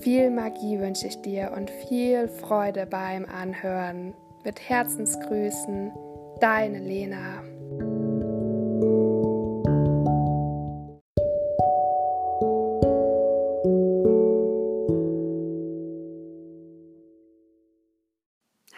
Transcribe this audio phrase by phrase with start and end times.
[0.00, 4.14] Viel Magie wünsche ich dir und viel Freude beim Anhören.
[4.44, 5.92] Mit Herzensgrüßen,
[6.40, 7.42] deine Lena.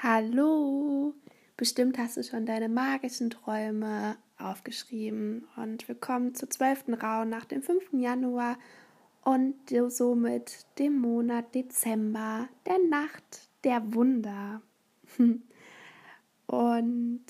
[0.02, 1.14] Hallo!
[1.56, 6.86] Bestimmt hast du schon deine magischen Träume aufgeschrieben und willkommen zur 12.
[7.00, 7.92] Rau nach dem 5.
[7.92, 8.56] Januar
[9.22, 9.54] und
[9.88, 14.62] somit dem Monat Dezember, der Nacht der Wunder.
[16.46, 17.24] Und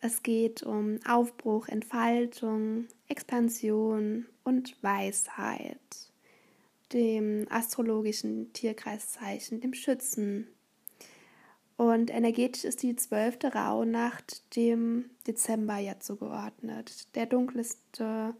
[0.00, 5.78] es geht um Aufbruch, Entfaltung, Expansion und Weisheit,
[6.92, 10.48] dem astrologischen Tierkreiszeichen, dem Schützen.
[11.76, 18.34] Und energetisch ist die zwölfte Rauhnacht dem Dezember jetzt zugeordnet, der dunkelste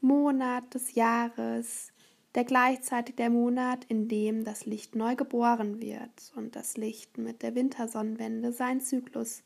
[0.00, 1.92] Monat des Jahres,
[2.36, 7.42] der gleichzeitig der Monat, in dem das Licht neu geboren wird und das Licht mit
[7.42, 9.42] der Wintersonnenwende seinen Zyklus,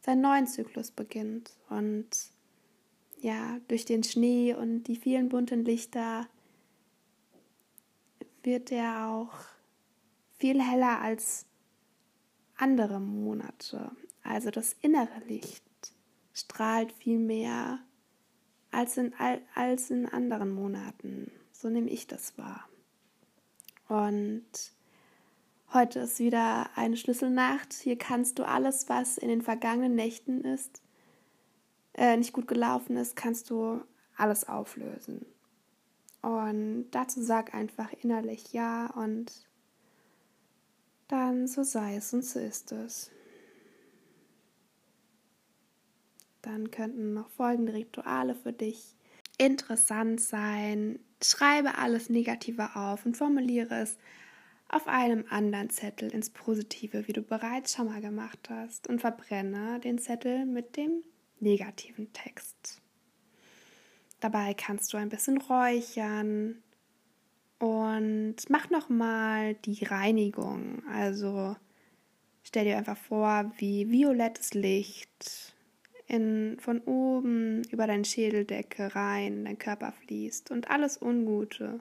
[0.00, 1.56] seinen neuen Zyklus beginnt.
[1.68, 2.08] Und
[3.20, 6.28] ja, durch den Schnee und die vielen bunten Lichter
[8.44, 9.34] wird er auch
[10.38, 11.46] viel heller als
[12.56, 13.90] andere Monate.
[14.22, 15.64] Also das innere Licht
[16.32, 17.80] strahlt viel mehr
[18.70, 19.12] als in,
[19.54, 21.30] als in anderen Monaten.
[21.52, 22.68] So nehme ich das wahr.
[23.88, 24.44] Und
[25.72, 27.72] heute ist wieder eine Schlüsselnacht.
[27.74, 30.82] Hier kannst du alles, was in den vergangenen Nächten ist,
[31.94, 33.82] äh, nicht gut gelaufen ist, kannst du
[34.16, 35.26] alles auflösen.
[36.22, 39.32] Und dazu sag einfach innerlich ja und
[41.08, 43.10] dann so sei es und so ist es.
[46.42, 48.94] Dann könnten noch folgende Rituale für dich
[49.38, 50.98] interessant sein.
[51.22, 53.98] Schreibe alles Negative auf und formuliere es
[54.68, 59.80] auf einem anderen Zettel ins Positive, wie du bereits schon mal gemacht hast, und verbrenne
[59.80, 61.02] den Zettel mit dem
[61.40, 62.80] negativen Text.
[64.20, 66.62] Dabei kannst du ein bisschen räuchern
[67.58, 70.82] und mach nochmal die Reinigung.
[70.86, 71.56] Also
[72.44, 75.49] stell dir einfach vor, wie violettes Licht
[76.10, 81.80] in, von oben über deine Schädeldecke rein in dein Körper fließt und alles Ungute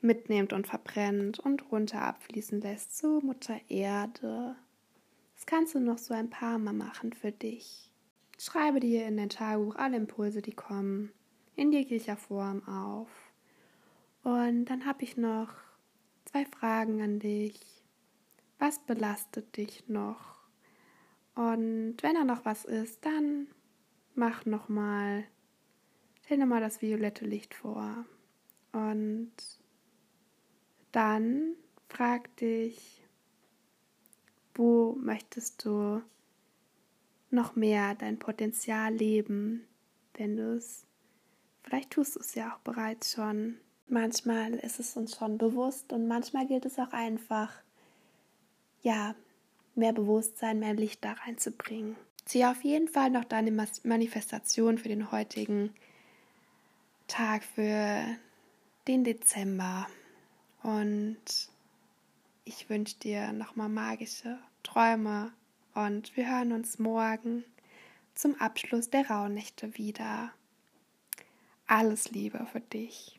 [0.00, 4.56] mitnimmt und verbrennt und runter abfließen lässt zu Mutter Erde.
[5.34, 7.90] Das kannst du noch so ein paar Mal machen für dich.
[8.38, 11.12] Schreibe dir in dein Tagebuch alle Impulse, die kommen,
[11.54, 13.08] in jeglicher Form auf.
[14.24, 15.50] Und dann habe ich noch
[16.24, 17.60] zwei Fragen an dich.
[18.58, 20.43] Was belastet dich noch?
[21.34, 23.48] Und wenn da noch was ist, dann
[24.14, 25.24] mach nochmal,
[26.22, 28.04] stell dir mal das violette Licht vor.
[28.72, 29.32] Und
[30.92, 31.54] dann
[31.88, 33.04] frag dich,
[34.54, 36.02] wo möchtest du
[37.30, 39.66] noch mehr dein Potenzial leben,
[40.14, 40.86] wenn du es,
[41.64, 43.58] vielleicht tust du es ja auch bereits schon.
[43.88, 47.52] Manchmal ist es uns schon bewusst und manchmal gilt es auch einfach,
[48.82, 49.14] ja,
[49.76, 51.96] mehr Bewusstsein, mehr Licht da reinzubringen.
[52.24, 53.50] Zieh auf jeden Fall noch deine
[53.82, 55.74] Manifestation für den heutigen
[57.06, 58.04] Tag, für
[58.88, 59.86] den Dezember.
[60.62, 61.18] Und
[62.44, 65.32] ich wünsche dir nochmal magische Träume
[65.74, 67.44] und wir hören uns morgen
[68.14, 70.32] zum Abschluss der Rauhnächte wieder.
[71.66, 73.18] Alles Liebe für dich.